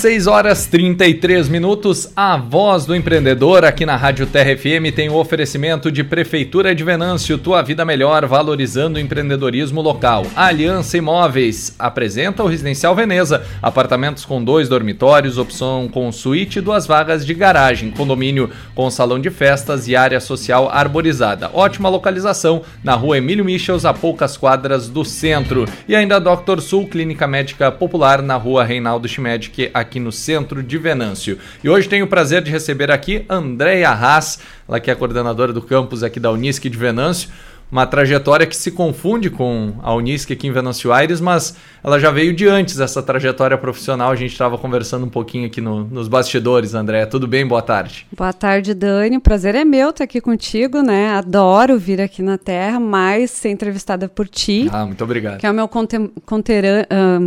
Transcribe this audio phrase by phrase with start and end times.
[0.00, 5.14] 6 horas 33 minutos, a voz do empreendedor aqui na Rádio Terra FM tem o
[5.14, 10.24] oferecimento de Prefeitura de Venâncio, tua vida melhor, valorizando o empreendedorismo local.
[10.34, 16.86] Aliança Imóveis apresenta o Residencial Veneza, apartamentos com dois dormitórios, opção com suíte e duas
[16.86, 21.50] vagas de garagem, condomínio com salão de festas e área social arborizada.
[21.52, 25.66] Ótima localização na rua Emílio Michels, a poucas quadras do centro.
[25.86, 26.60] E ainda Dr.
[26.60, 31.36] Sul, Clínica Médica Popular na rua Reinaldo Schmedic, aqui aqui no centro de Venâncio.
[31.64, 35.60] E hoje tenho o prazer de receber aqui Andréia Haas, ela que é coordenadora do
[35.60, 37.28] campus aqui da Unisc de Venâncio
[37.70, 42.10] uma trajetória que se confunde com a Unisc aqui em Venâncio Aires, mas ela já
[42.10, 44.10] veio de antes essa trajetória profissional.
[44.10, 47.06] A gente estava conversando um pouquinho aqui no, nos bastidores, André.
[47.06, 47.46] Tudo bem?
[47.46, 48.06] Boa tarde.
[48.16, 49.16] Boa tarde, Dani.
[49.16, 51.10] O prazer é meu estar aqui contigo, né?
[51.10, 54.68] Adoro vir aqui na Terra, mas ser entrevistada por ti.
[54.72, 55.38] Ah, muito obrigado.
[55.38, 56.10] Que é o meu contem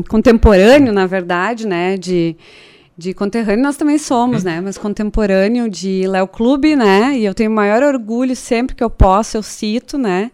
[0.10, 1.98] contemporâneo, na verdade, né?
[1.98, 2.36] De
[2.98, 4.62] de conterrâneo nós também somos, né?
[4.62, 7.18] Mas contemporâneo de Léo Clube, né?
[7.18, 10.32] E eu tenho maior orgulho sempre que eu posso, eu cito, né?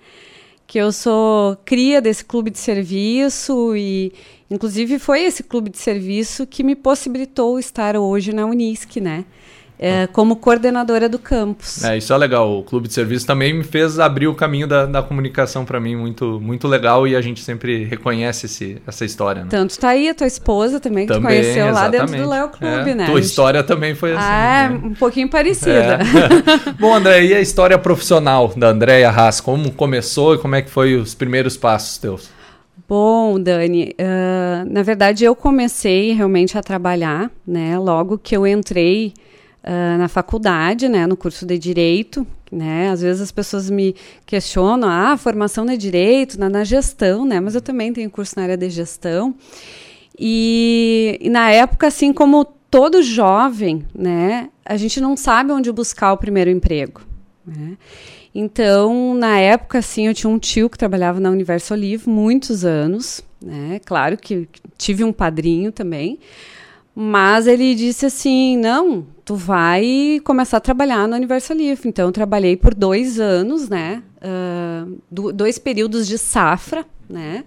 [0.68, 4.14] Que eu sou cria desse clube de serviço e,
[4.52, 9.26] inclusive, foi esse clube de serviço que me possibilitou estar hoje na Unisc, né?
[9.80, 11.86] É, como coordenadora do campus.
[11.86, 12.60] É, isso é legal.
[12.60, 15.96] O clube de serviço também me fez abrir o caminho da, da comunicação para mim,
[15.96, 19.44] muito, muito legal, e a gente sempre reconhece esse, essa história.
[19.44, 19.48] Né?
[19.50, 21.98] Tanto tá aí a tua esposa também, que também, te conheceu exatamente.
[21.98, 23.06] lá dentro do Léo Clube, é, né?
[23.06, 24.22] Tua história também foi assim.
[24.22, 24.82] Ah, né?
[24.84, 26.00] um pouquinho parecida.
[26.00, 26.72] É.
[26.78, 29.40] Bom, André, e a história profissional da Andréia Haas?
[29.40, 32.30] Como começou e como é que foi os primeiros passos teus?
[32.88, 37.78] Bom, Dani, uh, na verdade eu comecei realmente a trabalhar, né?
[37.78, 39.14] Logo que eu entrei
[39.64, 42.90] uh, na faculdade, né, no curso de direito, né?
[42.90, 47.40] Às vezes as pessoas me questionam, ah, formação de direito, na, na gestão, né?
[47.40, 49.36] Mas eu também tenho curso na área de gestão.
[50.18, 56.14] E, e, na época, assim como todo jovem, né, a gente não sabe onde buscar
[56.14, 57.02] o primeiro emprego.
[57.46, 57.78] Né?
[58.34, 63.24] Então, na época, assim, eu tinha um tio que trabalhava na Universo Olive muitos anos,
[63.44, 63.80] né?
[63.86, 64.48] Claro que
[64.78, 66.20] tive um padrinho também,
[66.94, 71.86] mas ele disse assim: não, tu vai começar a trabalhar no Universal Leaf.
[71.86, 74.02] Então, eu trabalhei por dois anos, né?
[74.18, 77.44] Uh, dois períodos de safra, né?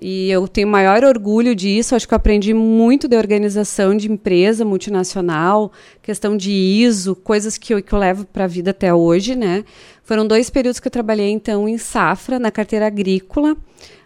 [0.00, 1.94] E eu tenho maior orgulho disso.
[1.94, 5.70] Acho que eu aprendi muito de organização de empresa multinacional,
[6.00, 9.62] questão de ISO, coisas que eu, que eu levo para a vida até hoje, né?
[10.02, 13.54] Foram dois períodos que eu trabalhei, então, em safra, na carteira agrícola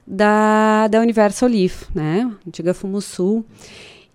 [0.04, 2.28] da, da Universal Leaf, né?
[2.44, 3.44] Antiga Fumosul.
[3.44, 3.46] Sul.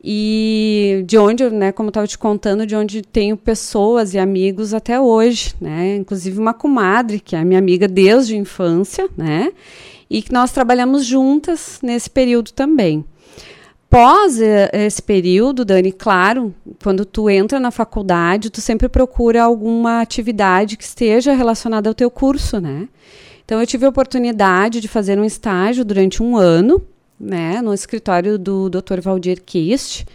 [0.01, 4.73] E de onde, né, como eu estava te contando, de onde tenho pessoas e amigos
[4.73, 5.97] até hoje, né?
[5.97, 9.51] Inclusive uma comadre, que é minha amiga desde a infância, né?
[10.09, 13.03] E que nós trabalhamos juntas nesse período também.
[13.89, 19.99] Pós eh, esse período, Dani, claro, quando tu entra na faculdade, tu sempre procura alguma
[19.99, 22.87] atividade que esteja relacionada ao teu curso, né?
[23.43, 26.81] Então eu tive a oportunidade de fazer um estágio durante um ano
[27.19, 29.01] né, no escritório do Dr.
[29.01, 30.05] Valdir Kist,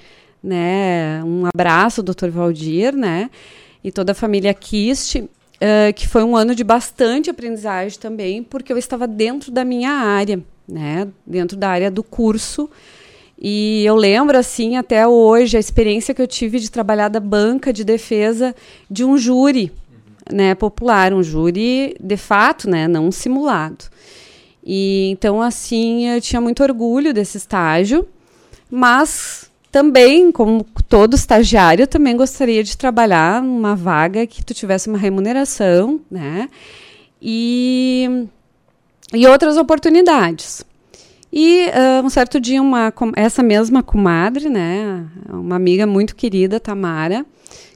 [0.42, 2.30] né, um abraço, Dr.
[2.30, 3.30] Valdir, né,
[3.82, 5.28] e toda a família Kist, uh,
[5.94, 10.42] que foi um ano de bastante aprendizagem também, porque eu estava dentro da minha área,
[10.66, 12.70] né, dentro da área do curso,
[13.38, 17.72] e eu lembro, assim, até hoje, a experiência que eu tive de trabalhar da banca
[17.72, 18.54] de defesa
[18.90, 19.72] de um júri,
[20.32, 23.84] né, popular, um júri de fato, né, não simulado.
[24.64, 28.08] E então assim, eu tinha muito orgulho desse estágio,
[28.70, 34.88] mas também, como todo estagiário, eu também gostaria de trabalhar numa vaga que tu tivesse
[34.88, 36.48] uma remuneração, né?
[37.20, 38.26] E,
[39.12, 40.64] e outras oportunidades.
[41.32, 47.26] E uh, um certo dia, uma, essa mesma comadre, né, uma amiga muito querida, Tamara,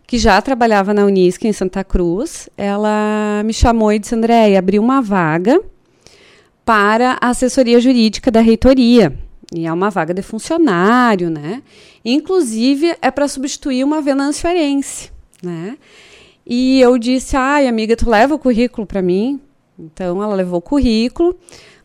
[0.07, 4.81] que já trabalhava na Unisc em Santa Cruz, ela me chamou e disse: Andréia, abriu
[4.81, 5.61] uma vaga
[6.69, 9.19] para a assessoria jurídica da reitoria.
[9.55, 11.63] E é uma vaga de funcionário, né?
[12.05, 15.11] Inclusive, é para substituir uma venançoarense,
[15.43, 15.79] né?
[16.47, 19.41] E eu disse, ai, amiga, tu leva o currículo para mim?
[19.79, 21.35] Então, ela levou o currículo.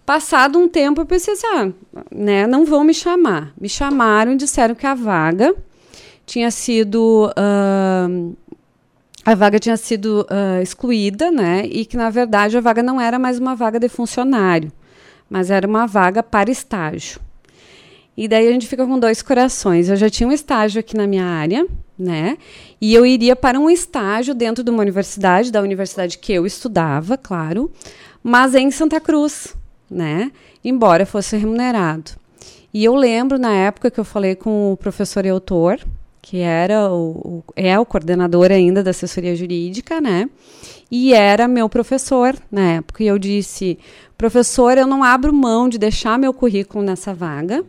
[0.06, 1.72] Passado um tempo, eu pensei assim, ah,
[2.14, 3.54] né, não vão me chamar.
[3.58, 5.56] Me chamaram e disseram que a vaga
[6.26, 8.36] tinha sido uh,
[9.25, 11.66] a vaga tinha sido uh, excluída, né?
[11.66, 14.72] E que, na verdade, a vaga não era mais uma vaga de funcionário,
[15.30, 17.20] mas era uma vaga para estágio.
[18.16, 19.90] E daí a gente fica com dois corações.
[19.90, 21.66] Eu já tinha um estágio aqui na minha área,
[21.98, 22.38] né?
[22.80, 27.18] E eu iria para um estágio dentro de uma universidade, da universidade que eu estudava,
[27.18, 27.72] claro,
[28.22, 29.56] mas em Santa Cruz,
[29.90, 30.31] né?
[30.64, 32.12] Embora fosse remunerado.
[32.74, 35.80] E eu lembro na época que eu falei com o professor Eutor,
[36.24, 40.30] que era o, o, é o coordenador ainda da assessoria jurídica, né?
[40.90, 43.04] E era meu professor na época.
[43.04, 43.78] E eu disse,
[44.18, 47.66] professor, eu não abro mão de deixar meu currículo nessa vaga,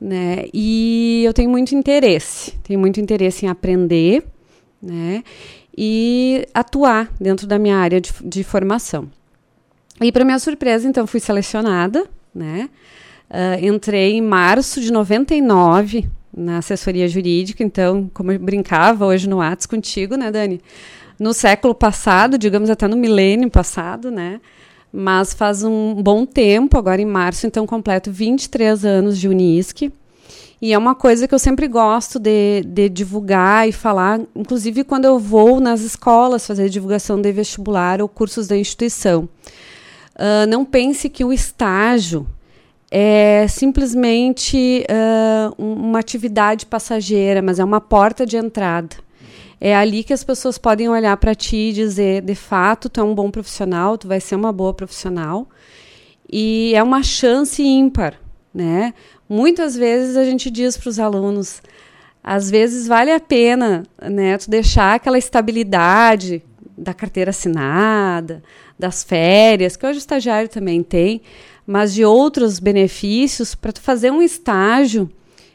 [0.00, 0.44] né?
[0.54, 4.24] E eu tenho muito interesse, tenho muito interesse em aprender,
[4.80, 5.24] né?
[5.76, 9.10] E atuar dentro da minha área de, de formação.
[10.00, 12.70] E para minha surpresa, então, fui selecionada, né?
[13.28, 19.38] Uh, entrei em março de 99 na assessoria jurídica, então, como eu brincava hoje no
[19.38, 20.60] Whats contigo, né, Dani?
[21.18, 24.40] No século passado, digamos até no milênio passado, né?
[24.92, 29.92] Mas faz um bom tempo, agora em março, então completo 23 anos de Unisc.
[30.62, 35.06] E é uma coisa que eu sempre gosto de, de divulgar e falar, inclusive quando
[35.06, 39.28] eu vou nas escolas fazer divulgação de vestibular ou cursos da instituição.
[40.14, 42.26] Uh, não pense que o estágio
[42.90, 48.96] é simplesmente uh, uma atividade passageira, mas é uma porta de entrada.
[49.60, 53.04] É ali que as pessoas podem olhar para ti e dizer, de fato, tu é
[53.04, 55.46] um bom profissional, tu vai ser uma boa profissional.
[56.32, 58.14] E é uma chance ímpar,
[58.54, 58.94] né?
[59.28, 61.62] Muitas vezes a gente diz para os alunos,
[62.24, 66.42] às vezes vale a pena, né, tu deixar aquela estabilidade
[66.76, 68.42] da carteira assinada,
[68.78, 71.22] das férias, que hoje o estagiário também tem,
[71.70, 75.08] mas de outros benefícios para tu fazer um estágio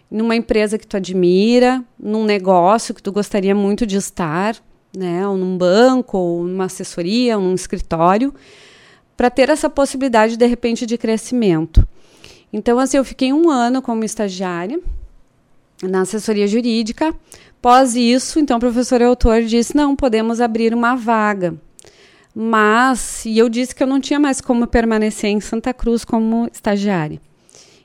[0.10, 4.56] numa empresa que tu admira, num negócio que tu gostaria muito de estar,
[4.96, 8.34] né, ou num banco, ou numa assessoria, ou num escritório,
[9.18, 11.86] para ter essa possibilidade de repente de crescimento.
[12.54, 14.80] Então, assim, eu fiquei um ano como estagiária
[15.84, 17.14] na assessoria jurídica.
[17.60, 21.56] Após isso, então, o professor autor disse: não, podemos abrir uma vaga
[22.38, 26.50] mas, e eu disse que eu não tinha mais como permanecer em Santa Cruz como
[26.52, 27.22] estagiária.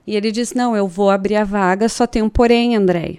[0.05, 3.19] E ele disse: Não, eu vou abrir a vaga, só tem um porém, Andréia.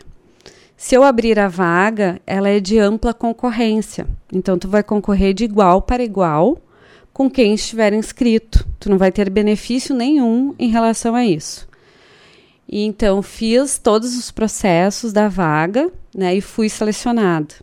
[0.76, 4.06] Se eu abrir a vaga, ela é de ampla concorrência.
[4.34, 6.58] Então, tu vai concorrer de igual para igual
[7.14, 8.68] com quem estiver inscrito.
[8.78, 11.66] Tu não vai ter benefício nenhum em relação a isso.
[12.68, 17.56] E então, fiz todos os processos da vaga né, e fui selecionada.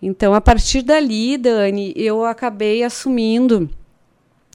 [0.00, 3.68] Então, a partir dali, Dani, eu acabei assumindo,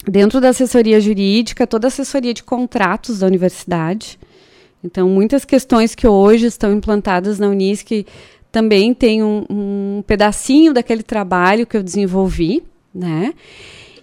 [0.07, 4.19] dentro da assessoria jurídica, toda a assessoria de contratos da universidade.
[4.83, 8.05] Então, muitas questões que hoje estão implantadas na Unisc
[8.51, 12.63] também tem um, um pedacinho daquele trabalho que eu desenvolvi,
[12.93, 13.33] né?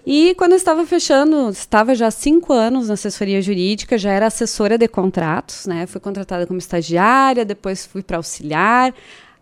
[0.05, 4.77] E quando eu estava fechando, estava já cinco anos na assessoria jurídica, já era assessora
[4.77, 5.87] de contratos, né?
[5.87, 8.93] Fui contratada como estagiária, depois fui para auxiliar,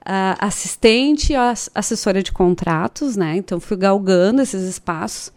[0.08, 1.34] uh, assistente
[1.74, 3.36] assessora de contratos, né?
[3.36, 5.30] Então fui galgando esses espaços.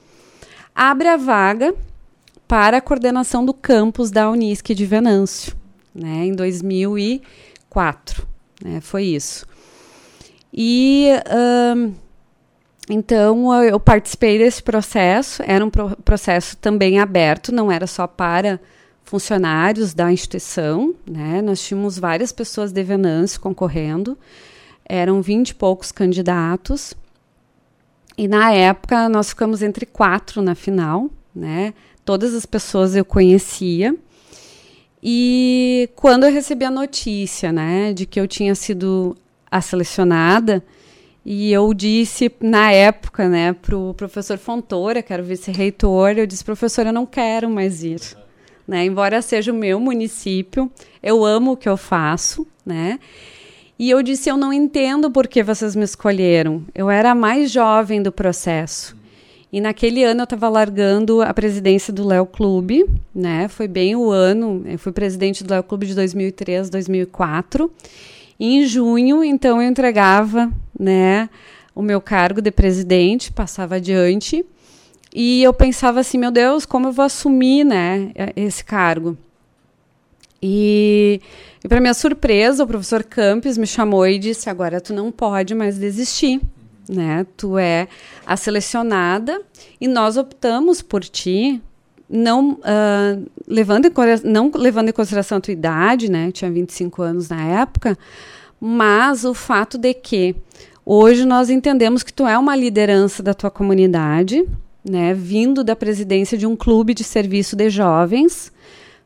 [0.73, 1.75] Abre a vaga
[2.47, 5.53] para a coordenação do campus da Unisc de Venâncio,
[5.93, 6.25] né?
[6.25, 8.25] Em 2004,
[8.63, 8.79] né?
[8.79, 9.45] Foi isso.
[10.53, 11.07] E
[12.89, 15.43] então eu participei desse processo.
[15.45, 18.59] Era um pro processo também aberto, não era só para
[19.03, 21.41] funcionários da instituição, né?
[21.41, 24.17] Nós tínhamos várias pessoas de Venâncio concorrendo
[24.85, 26.93] eram vinte e poucos candidatos.
[28.17, 31.73] E na época nós ficamos entre quatro na final, né?
[32.03, 33.95] Todas as pessoas eu conhecia.
[35.01, 39.17] E quando eu recebi a notícia, né, de que eu tinha sido
[39.49, 40.63] a selecionada,
[41.25, 46.27] e eu disse na época, né, para o professor Fontoura, que era o vice-reitor, eu
[46.27, 48.01] disse, professor, eu não quero mais ir.
[48.67, 50.71] Né, embora seja o meu município,
[51.01, 52.99] eu amo o que eu faço, né?
[53.81, 56.63] E eu disse: Eu não entendo por que vocês me escolheram.
[56.75, 58.95] Eu era a mais jovem do processo.
[59.51, 63.47] E naquele ano eu estava largando a presidência do Léo Clube, né?
[63.47, 67.71] Foi bem o ano, eu fui presidente do Léo Clube de 2003, 2004.
[68.39, 71.27] E em junho, então, eu entregava, né,
[71.73, 74.45] o meu cargo de presidente, passava adiante.
[75.11, 79.17] E eu pensava assim, meu Deus, como eu vou assumir, né, esse cargo?
[80.41, 81.21] E,
[81.63, 85.53] e para minha surpresa, o professor Campos me chamou e disse: agora tu não pode
[85.53, 86.41] mais desistir.
[86.89, 87.25] Né?
[87.37, 87.87] Tu é
[88.25, 89.41] a selecionada
[89.79, 91.61] e nós optamos por ti,
[92.09, 93.91] não, uh, levando, em,
[94.25, 96.27] não levando em consideração a tua idade, né?
[96.27, 97.97] Eu tinha 25 anos na época,
[98.59, 100.35] mas o fato de que
[100.85, 104.43] Hoje nós entendemos que tu é uma liderança da tua comunidade,
[104.83, 108.51] né, vindo da presidência de um clube de serviço de jovens,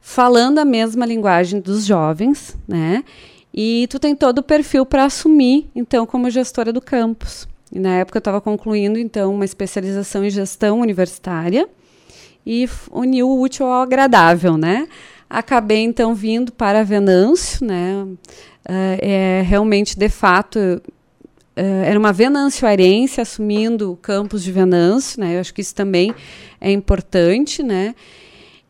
[0.08, 3.04] falando a mesma linguagem dos jovens, né?
[3.52, 7.48] E tu tem todo o perfil para assumir, então, como gestora do campus.
[7.72, 11.68] E na época eu estava concluindo, então, uma especialização em gestão universitária
[12.46, 14.88] e uniu o útil ao agradável, né?
[15.28, 18.06] Acabei, então, vindo para Venâncio, né?
[18.06, 25.36] Uh, é, realmente, de fato, uh, era uma venançoarense assumindo o campus de Venâncio, né?
[25.36, 26.14] Eu acho que isso também
[26.62, 27.96] é importante, né?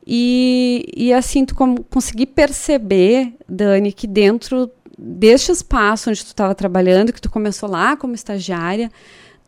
[0.06, 1.56] E, e assim, tu
[1.90, 7.98] consegui perceber, Dani, que dentro deste espaço onde tu estava trabalhando, que tu começou lá
[7.98, 8.92] como estagiária,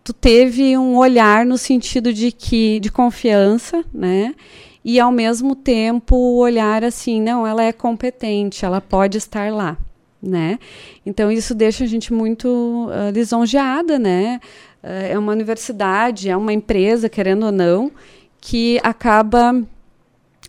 [0.03, 4.33] tu teve um olhar no sentido de que de confiança, né?
[4.83, 9.77] E ao mesmo tempo olhar assim, não, ela é competente, ela pode estar lá,
[10.21, 10.57] né?
[11.05, 12.47] Então isso deixa a gente muito
[12.87, 14.39] uh, lisonjeada, né?
[14.83, 17.91] Uh, é uma universidade, é uma empresa, querendo ou não,
[18.39, 19.61] que acaba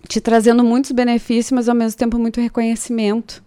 [0.08, 3.42] te trazendo muitos benefícios, mas ao mesmo tempo muito reconhecimento.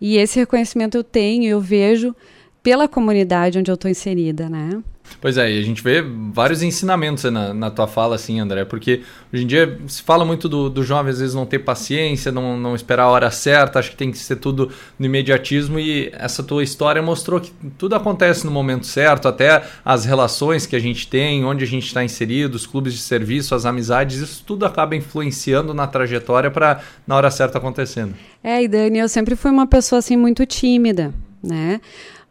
[0.00, 2.14] E esse reconhecimento eu tenho, eu vejo
[2.62, 4.82] pela comunidade onde eu estou inserida, né?
[5.20, 9.02] Pois é, e a gente vê vários ensinamentos na, na tua fala, assim, André, porque
[9.32, 12.56] hoje em dia se fala muito do, do jovem às vezes não ter paciência, não,
[12.56, 16.42] não esperar a hora certa, acho que tem que ser tudo no imediatismo e essa
[16.42, 21.08] tua história mostrou que tudo acontece no momento certo, até as relações que a gente
[21.08, 24.94] tem, onde a gente está inserido, os clubes de serviço, as amizades, isso tudo acaba
[24.94, 28.14] influenciando na trajetória para na hora certa acontecendo.
[28.42, 31.80] É, e Dani, eu sempre fui uma pessoa assim muito tímida, né?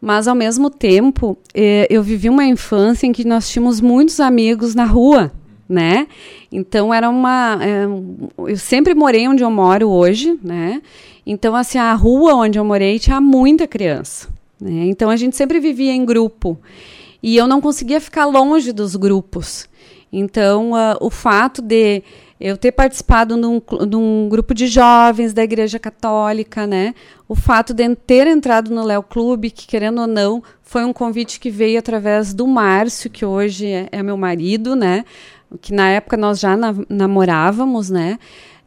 [0.06, 4.72] Mas, ao mesmo tempo, eh, eu vivi uma infância em que nós tínhamos muitos amigos
[4.72, 5.32] na rua,
[5.68, 6.06] né?
[6.52, 7.58] Então, era uma...
[7.60, 7.86] É,
[8.48, 10.80] eu sempre morei onde eu moro hoje, né?
[11.26, 14.28] Então, assim, a rua onde eu morei tinha muita criança,
[14.60, 14.86] né?
[14.86, 16.56] Então, a gente sempre vivia em grupo.
[17.20, 19.68] E eu não conseguia ficar longe dos grupos.
[20.12, 22.02] Então, uh, o fato de
[22.38, 26.94] eu ter participado num, num grupo de jovens da Igreja Católica, né?
[27.26, 31.40] O fato de ter entrado no Léo Clube, que querendo ou não, foi um convite
[31.40, 35.04] que veio através do Márcio, que hoje é, é meu marido, né?
[35.60, 38.18] Que na época nós já na, namorávamos, né?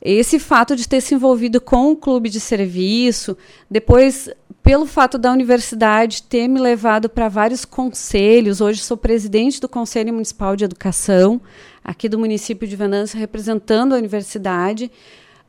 [0.01, 3.37] Esse fato de ter se envolvido com o clube de serviço,
[3.69, 4.29] depois
[4.63, 10.13] pelo fato da universidade ter me levado para vários conselhos, hoje sou presidente do Conselho
[10.13, 11.41] Municipal de Educação,
[11.83, 14.91] aqui do município de Venâncio, representando a universidade,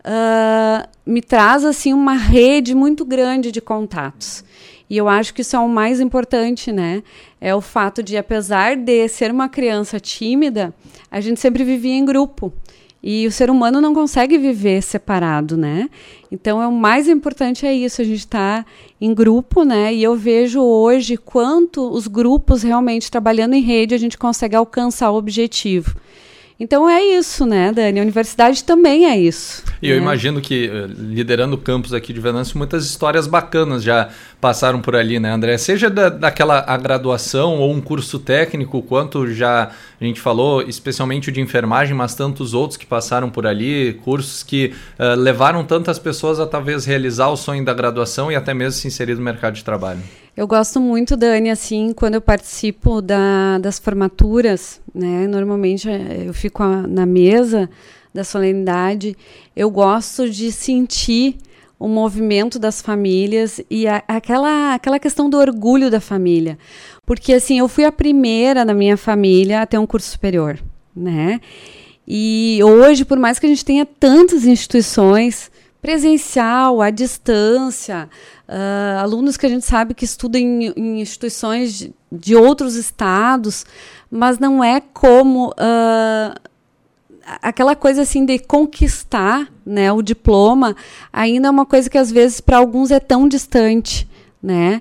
[0.01, 4.45] uh, me traz assim uma rede muito grande de contatos.
[4.89, 7.03] E eu acho que isso é o mais importante, né?
[7.41, 10.75] É o fato de, apesar de ser uma criança tímida,
[11.09, 12.53] a gente sempre vivia em grupo.
[13.03, 15.89] E o ser humano não consegue viver separado, né?
[16.31, 18.65] Então, é o mais importante é isso, a gente está
[19.01, 19.95] em grupo, né?
[19.95, 25.11] E eu vejo hoje quanto os grupos realmente trabalhando em rede a gente consegue alcançar
[25.11, 25.97] o objetivo.
[26.63, 27.99] Então é isso, né, Dani?
[27.99, 29.65] A universidade também é isso.
[29.81, 29.95] E né?
[29.95, 34.79] eu imagino que, eh, liderando o campus aqui de Venâncio, muitas histórias bacanas já passaram
[34.79, 35.57] por ali, né, André?
[35.57, 41.31] Seja da, daquela a graduação ou um curso técnico, quanto já a gente falou, especialmente
[41.31, 45.99] o de enfermagem, mas tantos outros que passaram por ali, cursos que uh, levaram tantas
[45.99, 49.55] pessoas a talvez realizar o sonho da graduação e até mesmo se inserir no mercado
[49.55, 50.01] de trabalho.
[50.37, 55.27] Eu gosto muito, Dani, assim, quando eu participo da, das formaturas, né?
[55.27, 57.69] Normalmente eh, eu fico na mesa
[58.15, 59.17] da solenidade,
[59.55, 61.37] eu gosto de sentir
[61.79, 66.59] o movimento das famílias e a, aquela, aquela questão do orgulho da família.
[67.07, 70.59] Porque, assim, eu fui a primeira na minha família a ter um curso superior,
[70.95, 71.41] né?
[72.07, 78.09] E hoje, por mais que a gente tenha tantas instituições, presencial, à distância,
[78.49, 83.65] uh, alunos que a gente sabe que estudam em, em, instituições de, de outros estados,
[84.11, 86.35] mas não é como uh,
[87.41, 90.77] aquela coisa assim de conquistar né, o diploma,
[91.13, 94.09] ainda é uma coisa que às vezes para alguns é tão distante,
[94.43, 94.81] né?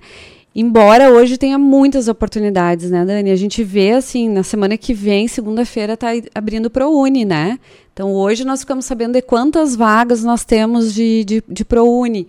[0.61, 3.31] Embora hoje tenha muitas oportunidades, né, Dani?
[3.31, 7.57] A gente vê, assim, na semana que vem, segunda-feira, está abrindo para o Uni, né?
[7.93, 12.27] Então, hoje nós ficamos sabendo de quantas vagas nós temos de, de, de ProUni.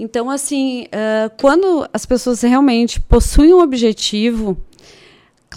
[0.00, 4.56] Então, assim, uh, quando as pessoas realmente possuem um objetivo,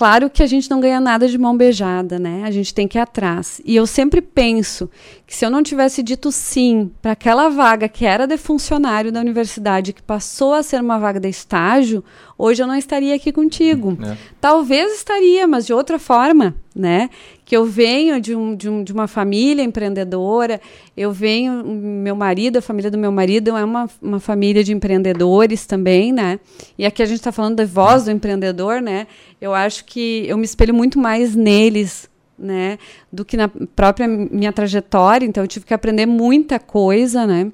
[0.01, 2.41] claro que a gente não ganha nada de mão beijada, né?
[2.43, 3.61] A gente tem que ir atrás.
[3.63, 4.89] E eu sempre penso
[5.27, 9.19] que se eu não tivesse dito sim para aquela vaga que era de funcionário da
[9.19, 12.03] universidade, que passou a ser uma vaga de estágio,
[12.35, 13.95] hoje eu não estaria aqui contigo.
[14.03, 14.17] É.
[14.41, 17.07] Talvez estaria, mas de outra forma, né?
[17.51, 20.61] Que eu venho de, um, de, um, de uma família empreendedora,
[20.95, 25.65] eu venho, meu marido, a família do meu marido é uma, uma família de empreendedores
[25.65, 26.39] também, né?
[26.77, 29.05] E aqui a gente está falando da voz do empreendedor, né?
[29.41, 32.79] Eu acho que eu me espelho muito mais neles, né?
[33.11, 37.51] Do que na própria minha trajetória, então eu tive que aprender muita coisa, né?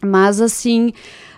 [0.00, 0.92] Mas, assim,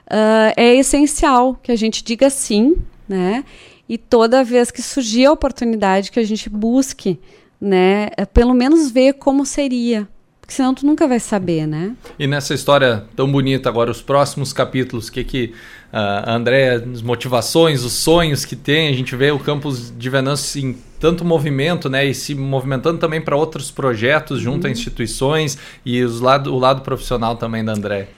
[0.08, 2.76] uh, é essencial que a gente diga sim,
[3.08, 3.42] né?
[3.88, 7.18] E toda vez que surgir a oportunidade que a gente busque,
[7.62, 10.08] né, é pelo menos ver como seria,
[10.40, 11.94] porque senão tu nunca vai saber, né?
[12.18, 15.54] E nessa história tão bonita agora, os próximos capítulos, o que que
[15.92, 20.60] uh, André, as motivações, os sonhos que tem, a gente vê o campus de Venâncio
[20.60, 24.68] em tanto movimento, né, e se movimentando também para outros projetos junto uhum.
[24.68, 28.08] a instituições e os lado, o lado profissional também da André.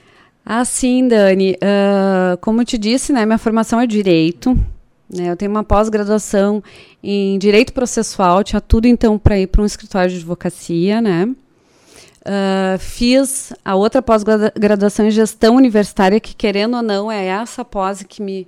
[0.43, 1.53] Ah, sim, Dani.
[1.53, 4.57] Uh, como eu te disse, né, minha formação é direito.
[5.07, 6.63] Né, eu tenho uma pós-graduação
[7.03, 11.25] em direito processual, tinha tudo então para ir para um escritório de advocacia, né?
[12.27, 18.01] Uh, fiz a outra pós-graduação em gestão universitária, que querendo ou não é essa pós
[18.01, 18.47] que me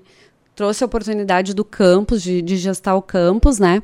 [0.55, 3.83] trouxe a oportunidade do campus, de, de gestar o campus, né?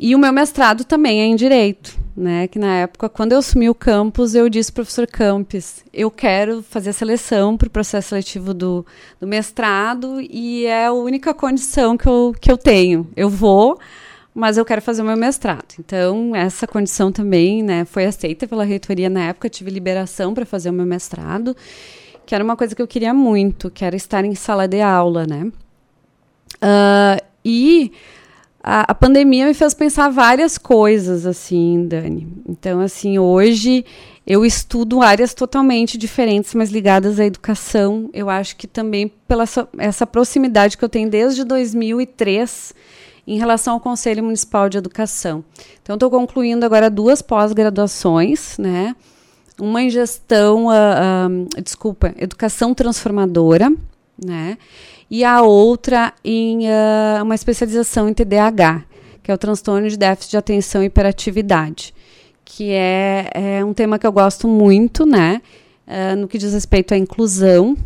[0.00, 2.48] E o meu mestrado também é em direito, né?
[2.48, 6.90] Que na época, quando eu assumi o campus, eu disse professor Campos, eu quero fazer
[6.90, 8.84] a seleção para o processo seletivo do,
[9.20, 13.08] do mestrado e é a única condição que eu, que eu tenho.
[13.16, 13.78] Eu vou,
[14.34, 15.74] mas eu quero fazer o meu mestrado.
[15.78, 20.70] Então, essa condição também né, foi aceita pela reitoria na época, tive liberação para fazer
[20.70, 21.56] o meu mestrado,
[22.26, 25.26] que era uma coisa que eu queria muito, que era estar em sala de aula,
[25.26, 25.50] né?
[26.56, 27.92] Uh, e
[28.62, 32.26] a, a, pandemia me fez pensar várias coisas, assim, Dani.
[32.48, 33.84] Então, assim, hoje
[34.26, 38.10] eu estudo áreas totalmente diferentes, mas ligadas à educação.
[38.12, 39.44] Eu acho que também pela
[39.78, 42.74] essa, proximidade que eu tenho desde 2003
[43.26, 45.44] em relação ao Conselho Municipal de Educação.
[45.82, 48.96] Então, estou concluindo agora duas pós-graduações, né?
[49.60, 53.72] Uma em gestão, uh, uh, desculpa, educação transformadora,
[54.24, 54.58] né?
[55.10, 58.84] e a outra em uh, uma especialização em TDAH,
[59.22, 61.94] que é o transtorno de déficit de atenção e hiperatividade,
[62.44, 65.40] que é, é um tema que eu gosto muito, né?
[65.86, 67.76] Uh, no que diz respeito à inclusão.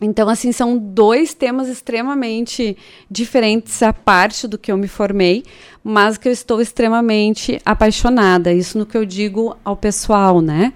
[0.00, 2.76] Então, assim, são dois temas extremamente
[3.10, 5.44] diferentes à parte do que eu me formei,
[5.84, 8.52] mas que eu estou extremamente apaixonada.
[8.52, 10.72] Isso no que eu digo ao pessoal, né?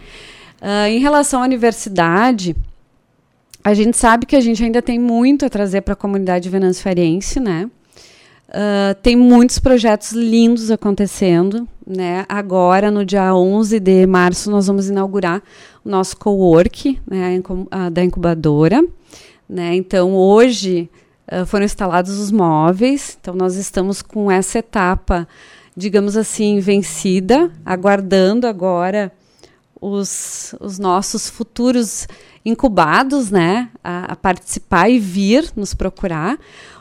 [0.61, 2.55] Uh, em relação à universidade,
[3.65, 7.41] a gente sabe que a gente ainda tem muito a trazer para a comunidade venanciarense,
[7.41, 7.71] né?
[8.51, 12.27] Uh, tem muitos projetos lindos acontecendo, né?
[12.29, 15.43] Agora, no dia 11 de março, nós vamos inaugurar
[15.83, 17.43] o nosso co-work né,
[17.91, 18.85] da incubadora.
[19.49, 19.75] Né?
[19.75, 20.89] Então, hoje
[21.33, 25.27] uh, foram instalados os móveis, então nós estamos com essa etapa,
[25.75, 29.11] digamos assim, vencida, aguardando agora
[29.81, 32.07] os, os nossos futuros
[32.45, 36.39] incubados, né, a, a, participar e vir nos procurar.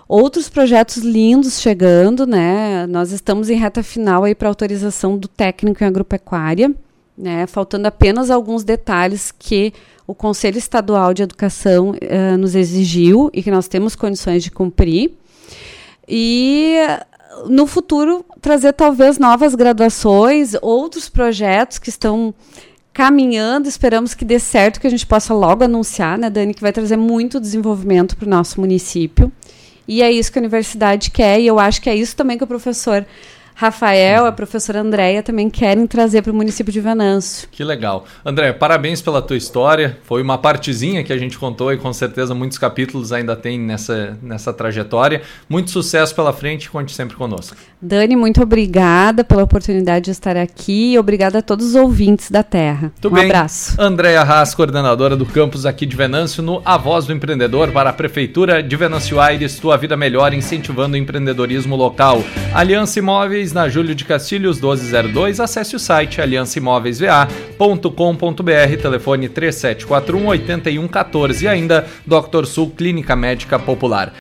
[0.07, 2.85] Outros projetos lindos chegando, né?
[2.87, 6.75] Nós estamos em reta final aí para autorização do técnico em agropecuária,
[7.17, 7.47] né?
[7.47, 9.73] Faltando apenas alguns detalhes que
[10.05, 15.13] o Conselho Estadual de Educação uh, nos exigiu e que nós temos condições de cumprir.
[16.07, 16.75] E
[17.47, 22.33] no futuro trazer talvez novas graduações, outros projetos que estão
[22.93, 26.71] caminhando, esperamos que dê certo, que a gente possa logo anunciar, né, Dani, que vai
[26.71, 29.31] trazer muito desenvolvimento para o nosso município.
[29.87, 32.43] E é isso que a universidade quer, e eu acho que é isso também que
[32.43, 33.05] o professor
[33.55, 37.47] Rafael, a professora Andréia também querem trazer para o município de Venâncio.
[37.51, 38.05] Que legal.
[38.25, 39.97] André, parabéns pela tua história.
[40.03, 44.17] Foi uma partezinha que a gente contou e com certeza muitos capítulos ainda tem nessa,
[44.21, 45.21] nessa trajetória.
[45.47, 47.55] Muito sucesso pela frente conte sempre conosco.
[47.81, 52.41] Dani, muito obrigada pela oportunidade de estar aqui e obrigada a todos os ouvintes da
[52.41, 52.91] Terra.
[53.03, 53.25] Um bem.
[53.25, 53.79] abraço.
[53.79, 57.93] Andréia Haas, coordenadora do campus aqui de Venâncio, no A Voz do Empreendedor para a
[57.93, 62.23] Prefeitura de Venâncio Aires, tua vida melhor incentivando o empreendedorismo local.
[62.53, 65.39] Aliança Imóveis Imóveis na Júlio de Castilhos 1202.
[65.39, 72.45] Acesse o site aliançaimoveisva.com.br, telefone 3741 8114 e ainda Dr.
[72.45, 74.11] Sul Clínica Médica Popular.